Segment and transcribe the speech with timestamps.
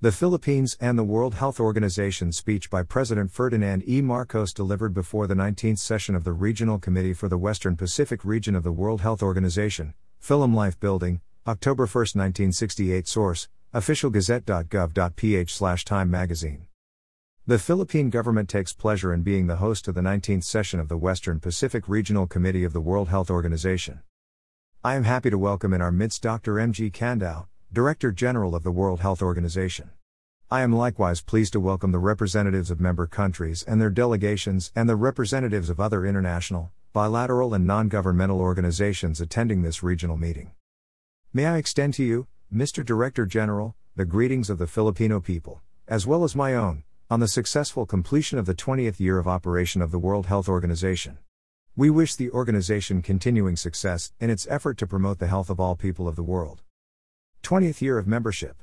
[0.00, 4.00] The Philippines and the World Health Organization speech by President Ferdinand E.
[4.00, 8.54] Marcos delivered before the 19th session of the Regional Committee for the Western Pacific Region
[8.54, 16.68] of the World Health Organization, Philamlife Building, October 1, 1968 Source, officialgazette.gov.ph slash Time Magazine.
[17.48, 20.96] The Philippine government takes pleasure in being the host of the 19th session of the
[20.96, 24.02] Western Pacific Regional Committee of the World Health Organization.
[24.84, 26.60] I am happy to welcome in our midst Dr.
[26.60, 26.88] M.G.
[26.92, 29.90] Candau, Director General of the World Health Organization.
[30.50, 34.88] I am likewise pleased to welcome the representatives of member countries and their delegations and
[34.88, 40.52] the representatives of other international, bilateral, and non governmental organizations attending this regional meeting.
[41.34, 42.82] May I extend to you, Mr.
[42.82, 47.28] Director General, the greetings of the Filipino people, as well as my own, on the
[47.28, 51.18] successful completion of the 20th year of operation of the World Health Organization.
[51.76, 55.76] We wish the organization continuing success in its effort to promote the health of all
[55.76, 56.62] people of the world.
[57.42, 58.62] 20th year of membership.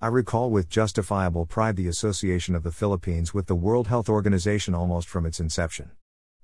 [0.00, 4.74] I recall with justifiable pride the association of the Philippines with the World Health Organization
[4.74, 5.90] almost from its inception.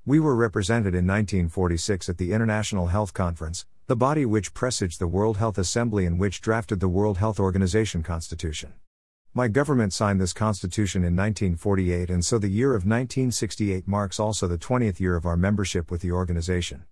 [0.05, 5.07] We were represented in 1946 at the International Health Conference, the body which presaged the
[5.07, 8.73] World Health Assembly and which drafted the World Health Organization Constitution.
[9.35, 14.49] My government signed this constitution in 1948, and so the year of 1968 marks also
[14.49, 16.85] the 20th year of our membership with the organization.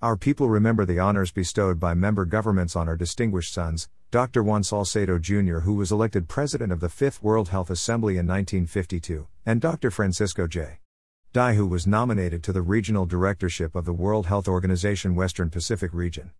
[0.00, 4.42] Our people remember the honors bestowed by member governments on our distinguished sons, Dr.
[4.42, 9.26] Juan Salcedo Jr., who was elected president of the Fifth World Health Assembly in 1952,
[9.46, 9.90] and Dr.
[9.90, 10.80] Francisco J.
[11.32, 15.94] Dy, who was nominated to the regional directorship of the World Health Organization Western Pacific
[15.94, 16.32] region.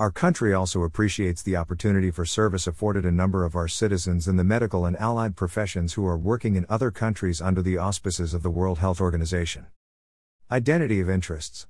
[0.00, 4.34] Our country also appreciates the opportunity for service afforded a number of our citizens in
[4.34, 8.42] the medical and allied professions who are working in other countries under the auspices of
[8.42, 9.66] the World Health Organization.
[10.50, 11.68] Identity of interests.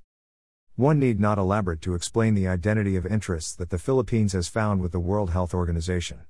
[0.75, 4.81] One need not elaborate to explain the identity of interests that the Philippines has found
[4.81, 6.21] with the World Health Organization.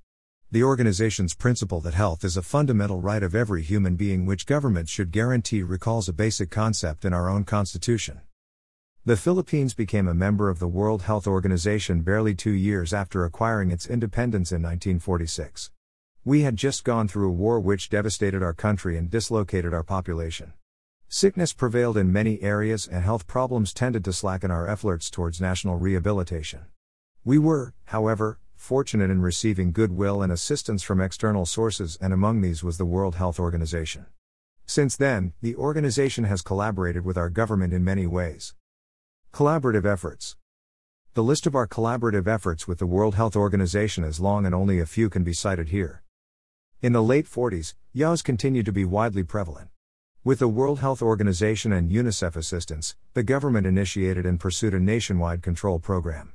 [0.51, 4.91] The organization's principle that health is a fundamental right of every human being which governments
[4.91, 8.19] should guarantee recalls a basic concept in our own constitution.
[9.05, 13.71] The Philippines became a member of the World Health Organization barely two years after acquiring
[13.71, 15.71] its independence in 1946.
[16.25, 20.51] We had just gone through a war which devastated our country and dislocated our population.
[21.15, 25.77] Sickness prevailed in many areas and health problems tended to slacken our efforts towards national
[25.77, 26.61] rehabilitation.
[27.23, 32.63] We were, however, fortunate in receiving goodwill and assistance from external sources, and among these
[32.63, 34.07] was the World Health Organization.
[34.65, 38.55] Since then, the organization has collaborated with our government in many ways.
[39.31, 40.35] Collaborative efforts.
[41.13, 44.79] The list of our collaborative efforts with the World Health Organization is long and only
[44.79, 46.01] a few can be cited here.
[46.81, 49.69] In the late 40s, yaws continued to be widely prevalent.
[50.25, 55.41] With the World Health Organization and UNICEF assistance, the government initiated and pursued a nationwide
[55.41, 56.31] control program.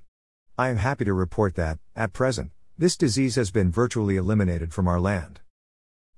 [0.59, 4.89] I am happy to report that, at present, this disease has been virtually eliminated from
[4.89, 5.41] our land.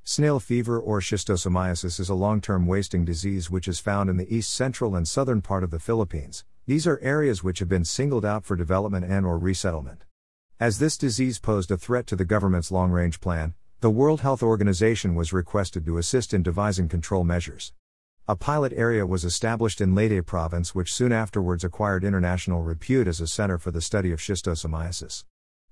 [0.02, 4.34] Snail fever or schistosomiasis is a long term wasting disease which is found in the
[4.34, 6.44] east central and southern part of the Philippines.
[6.66, 10.02] These are areas which have been singled out for development and or resettlement.
[10.58, 15.14] As this disease posed a threat to the government's long-range plan, the World Health Organization
[15.14, 17.72] was requested to assist in devising control measures.
[18.28, 23.22] A pilot area was established in Leyte province, which soon afterwards acquired international repute as
[23.22, 25.24] a center for the study of schistosomiasis.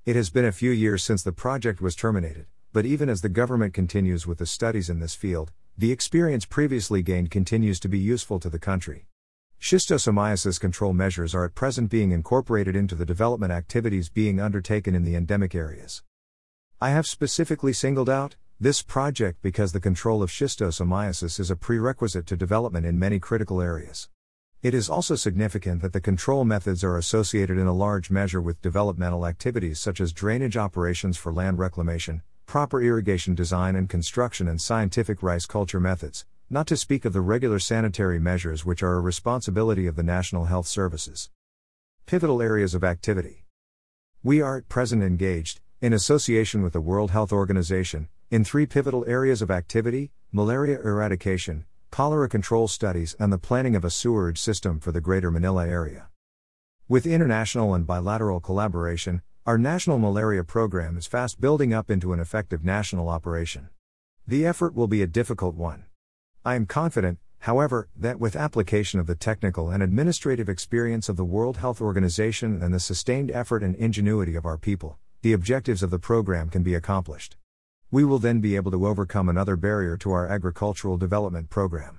[0.06, 3.28] It has been a few years since the project was terminated, but even as the
[3.28, 7.98] government continues with the studies in this field, the experience previously gained continues to be
[7.98, 9.04] useful to the country.
[9.60, 15.04] Schistosomiasis control measures are at present being incorporated into the development activities being undertaken in
[15.04, 16.02] the endemic areas.
[16.81, 22.25] I have specifically singled out this project because the control of schistosomiasis is a prerequisite
[22.27, 24.09] to development in many critical areas.
[24.62, 28.62] It is also significant that the control methods are associated in a large measure with
[28.62, 34.60] developmental activities such as drainage operations for land reclamation, proper irrigation design and construction, and
[34.60, 39.00] scientific rice culture methods, not to speak of the regular sanitary measures which are a
[39.00, 41.28] responsibility of the National Health Services.
[42.06, 43.47] Pivotal areas of activity.
[44.22, 49.05] We are at present engaged, in association with the World Health Organization, in three pivotal
[49.06, 54.80] areas of activity malaria eradication, cholera control studies, and the planning of a sewerage system
[54.80, 56.09] for the Greater Manila area.
[56.89, 62.19] With international and bilateral collaboration, our national malaria program is fast building up into an
[62.19, 63.69] effective national operation.
[64.27, 65.84] The effort will be a difficult one.
[66.45, 71.24] I am confident, however, that with application of the technical and administrative experience of the
[71.24, 75.91] World Health Organization and the sustained effort and ingenuity of our people, the objectives of
[75.91, 77.36] the program can be accomplished.
[77.91, 81.98] We will then be able to overcome another barrier to our agricultural development program.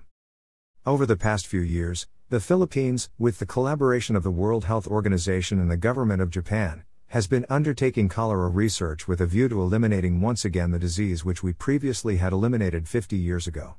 [0.85, 5.59] Over the past few years, the Philippines, with the collaboration of the World Health Organization
[5.59, 10.21] and the government of Japan, has been undertaking cholera research with a view to eliminating
[10.21, 13.75] once again the disease which we previously had eliminated 50 years ago.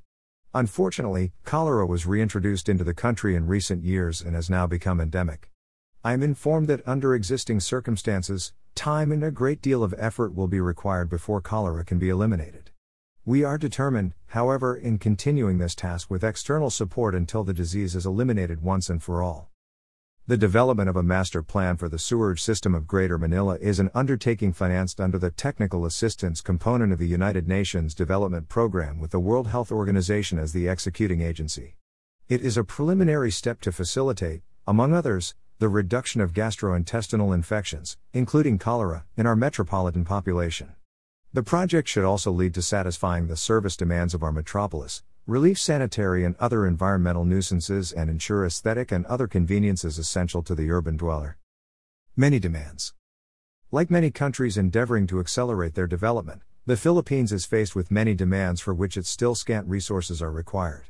[0.52, 5.48] Unfortunately, cholera was reintroduced into the country in recent years and has now become endemic.
[6.02, 10.49] I am informed that under existing circumstances, time and a great deal of effort will
[10.49, 12.70] be required before cholera can be eliminated.
[13.25, 18.06] We are determined, however, in continuing this task with external support until the disease is
[18.06, 19.50] eliminated once and for all.
[20.26, 23.90] The development of a master plan for the sewerage system of Greater Manila is an
[23.94, 29.19] undertaking financed under the technical assistance component of the United Nations Development Programme with the
[29.19, 31.76] World Health Organization as the executing agency.
[32.28, 38.56] It is a preliminary step to facilitate, among others, the reduction of gastrointestinal infections, including
[38.56, 40.74] cholera, in our metropolitan population.
[41.34, 46.24] The project should also lead to satisfying the service demands of our metropolis, relieve sanitary
[46.24, 51.36] and other environmental nuisances, and ensure aesthetic and other conveniences essential to the urban dweller.
[52.16, 52.94] Many demands.
[53.70, 58.62] Like many countries endeavoring to accelerate their development, the Philippines is faced with many demands
[58.62, 60.86] for which its still scant resources are required.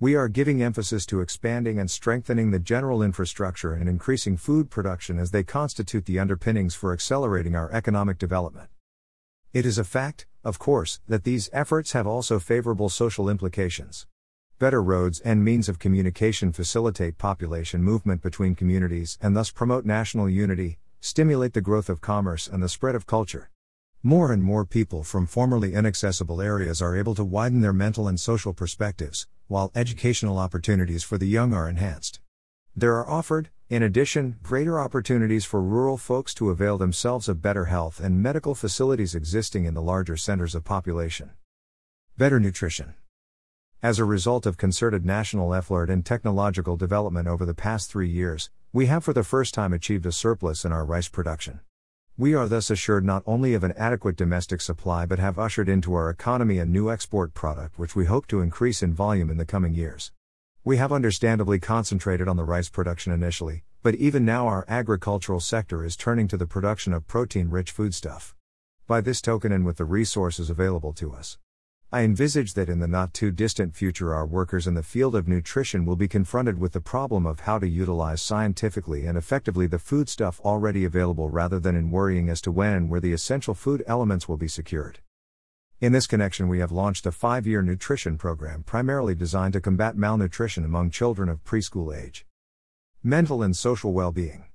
[0.00, 5.20] We are giving emphasis to expanding and strengthening the general infrastructure and increasing food production
[5.20, 8.70] as they constitute the underpinnings for accelerating our economic development.
[9.52, 14.08] It is a fact, of course, that these efforts have also favorable social implications.
[14.58, 20.28] Better roads and means of communication facilitate population movement between communities and thus promote national
[20.28, 23.48] unity, stimulate the growth of commerce and the spread of culture.
[24.06, 28.20] More and more people from formerly inaccessible areas are able to widen their mental and
[28.20, 32.20] social perspectives, while educational opportunities for the young are enhanced.
[32.76, 37.64] There are offered, in addition, greater opportunities for rural folks to avail themselves of better
[37.64, 41.30] health and medical facilities existing in the larger centers of population.
[42.18, 42.92] Better nutrition.
[43.82, 48.50] As a result of concerted national effort and technological development over the past three years,
[48.70, 51.60] we have for the first time achieved a surplus in our rice production.
[52.16, 55.94] We are thus assured not only of an adequate domestic supply but have ushered into
[55.94, 59.44] our economy a new export product which we hope to increase in volume in the
[59.44, 60.12] coming years.
[60.62, 65.84] We have understandably concentrated on the rice production initially, but even now our agricultural sector
[65.84, 68.36] is turning to the production of protein rich foodstuff.
[68.86, 71.38] By this token and with the resources available to us,
[71.92, 75.28] I envisage that in the not too distant future our workers in the field of
[75.28, 79.78] nutrition will be confronted with the problem of how to utilize scientifically and effectively the
[79.78, 83.84] foodstuff already available rather than in worrying as to when and where the essential food
[83.86, 84.98] elements will be secured.
[85.80, 89.96] In this connection, we have launched a five year nutrition program primarily designed to combat
[89.96, 92.26] malnutrition among children of preschool age.
[93.02, 94.46] Mental and social well being.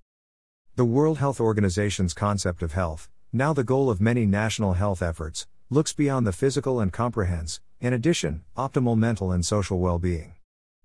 [0.76, 5.46] The World Health Organization's concept of health, now the goal of many national health efforts,
[5.72, 10.34] looks beyond the physical and comprehends, in addition, optimal mental and social well being.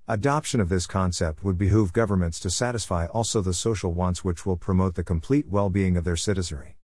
[0.06, 4.58] Adoption of this concept would behoove governments to satisfy also the social wants which will
[4.58, 6.76] promote the complete well being of their citizenry.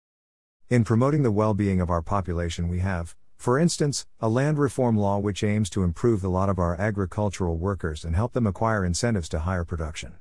[0.70, 4.96] In promoting the well being of our population, we have, for instance, a land reform
[4.96, 8.86] law which aims to improve the lot of our agricultural workers and help them acquire
[8.86, 10.14] incentives to higher production.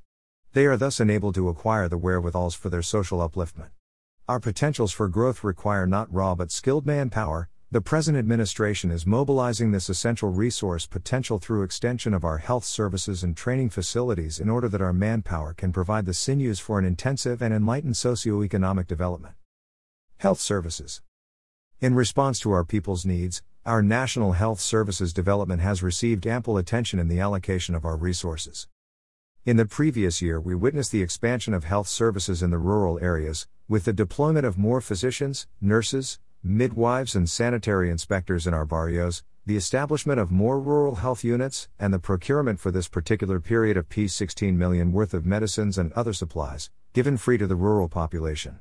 [0.53, 3.71] They are thus enabled to acquire the wherewithals for their social upliftment.
[4.29, 7.49] Our potentials for growth require not raw but skilled manpower.
[7.71, 13.23] The present administration is mobilizing this essential resource potential through extension of our health services
[13.23, 17.43] and training facilities in order that our manpower can provide the sinews for an intensive
[17.43, 19.35] and enlightened socio-economic development.
[20.17, 21.03] Health services.
[21.79, 26.99] In response to our people's needs, our National Health Services development has received ample attention
[26.99, 28.67] in the allocation of our resources.
[29.45, 33.47] In the previous year, we witnessed the expansion of health services in the rural areas,
[33.69, 39.57] with the deployment of more physicians, nurses, midwives, and sanitary inspectors in our barrios, the
[39.57, 44.15] establishment of more rural health units, and the procurement for this particular period of peace
[44.15, 48.61] 16 million worth of medicines and other supplies, given free to the rural population.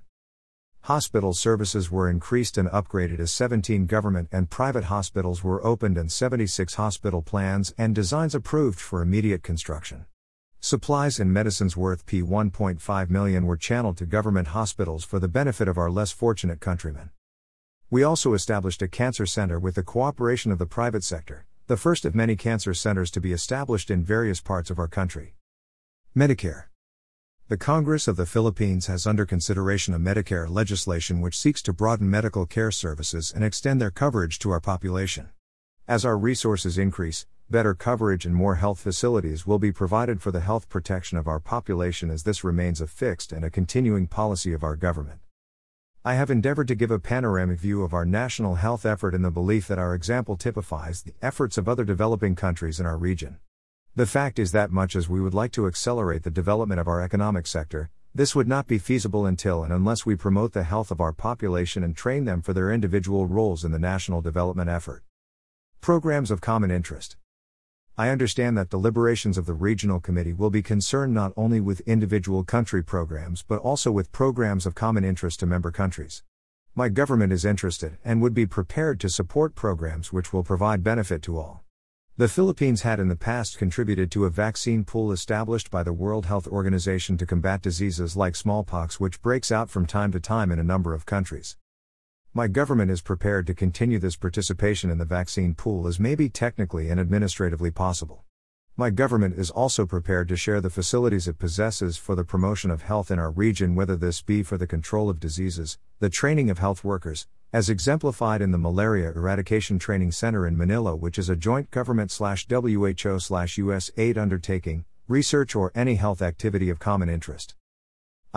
[0.81, 6.09] Hospital services were increased and upgraded as 17 government and private hospitals were opened and
[6.09, 10.05] 76 hospital plans and designs approved for immediate construction.
[10.61, 15.67] Supplies and medicines worth P 1.5 million were channeled to government hospitals for the benefit
[15.67, 17.09] of our less fortunate countrymen.
[17.89, 22.03] We also established a cancer center with the cooperation of the private sector, the first
[22.03, 25.35] of many cancer centers to be established in various parts of our country.
[26.13, 26.65] Medicare
[27.47, 32.09] the Congress of the Philippines has under consideration a Medicare legislation which seeks to broaden
[32.09, 35.29] medical care services and extend their coverage to our population.
[35.87, 40.41] As our resources increase, better coverage and more health facilities will be provided for the
[40.41, 44.61] health protection of our population as this remains a fixed and a continuing policy of
[44.61, 45.21] our government.
[46.07, 49.29] I have endeavored to give a panoramic view of our national health effort in the
[49.29, 53.39] belief that our example typifies the efforts of other developing countries in our region.
[53.93, 57.01] The fact is that much as we would like to accelerate the development of our
[57.01, 60.99] economic sector, This would not be feasible until and unless we promote the health of
[60.99, 65.03] our population and train them for their individual roles in the national development effort.
[65.81, 67.15] Programs of common interest.
[67.99, 72.43] I understand that deliberations of the Regional Committee will be concerned not only with individual
[72.43, 76.21] country programs but also with programs of common interest to member countries.
[76.75, 81.23] My government is interested and would be prepared to support programs which will provide benefit
[81.23, 81.63] to all.
[82.17, 86.27] The Philippines had in the past contributed to a vaccine pool established by the World
[86.27, 90.59] Health Organization to combat diseases like smallpox, which breaks out from time to time in
[90.59, 91.57] a number of countries.
[92.37, 96.29] My government is prepared to continue this participation in the vaccine pool as may be
[96.29, 98.25] technically and administratively possible.
[98.75, 102.83] My government is also prepared to share the facilities it possesses for the promotion of
[102.83, 106.59] health in our region, whether this be for the control of diseases, the training of
[106.59, 111.35] health workers, as exemplified in the Malaria Eradication Training Center in Manila, which is a
[111.35, 113.17] joint government WHO
[113.57, 117.55] US aid undertaking, research, or any health activity of common interest.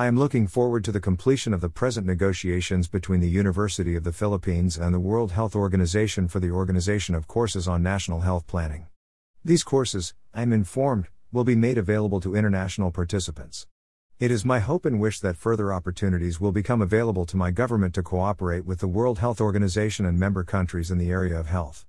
[0.01, 4.03] I am looking forward to the completion of the present negotiations between the University of
[4.03, 8.47] the Philippines and the World Health Organization for the organization of courses on national health
[8.47, 8.87] planning.
[9.45, 13.67] These courses, I am informed, will be made available to international participants.
[14.19, 17.95] It is my hope and wish that further opportunities will become available to my government
[17.97, 21.85] to cooperate with the World Health Organization and member countries in the area of health.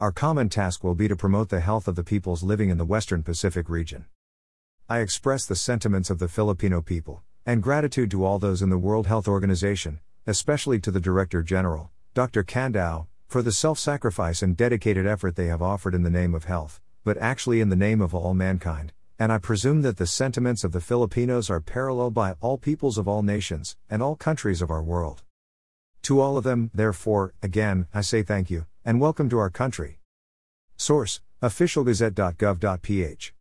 [0.00, 2.86] Our common task will be to promote the health of the peoples living in the
[2.86, 4.06] Western Pacific region.
[4.88, 8.78] I express the sentiments of the Filipino people and gratitude to all those in the
[8.78, 12.42] World Health Organization, especially to the Director General, Dr.
[12.42, 16.44] Candau, for the self sacrifice and dedicated effort they have offered in the name of
[16.44, 20.64] health, but actually in the name of all mankind, and I presume that the sentiments
[20.64, 24.70] of the Filipinos are paralleled by all peoples of all nations, and all countries of
[24.70, 25.22] our world.
[26.02, 30.00] To all of them, therefore, again, I say thank you, and welcome to our country.
[30.76, 33.32] Source officialgazette.gov.ph